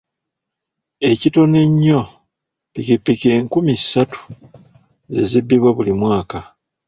[1.09, 2.01] Ekitono ennyo
[2.71, 4.19] ppikipiki enkumi ssatu
[5.13, 6.39] ze zibbibwa buli mwaka.